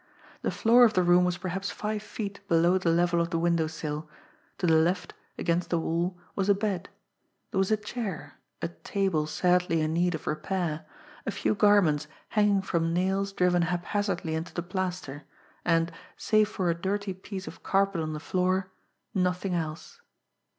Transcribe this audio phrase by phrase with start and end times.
[0.41, 3.67] The floor of the room was perhaps five feet below the level of the window
[3.67, 4.09] sill;
[4.57, 6.89] to the left, against the wall, was a bed;
[7.51, 10.87] there was a chair, a table sadly in need of repair,
[11.27, 15.25] a few garments hanging from nails driven haphazardly into the plaster,
[15.63, 18.71] and, save for a dirty piece of carpet on the floor,
[19.13, 20.01] nothing else.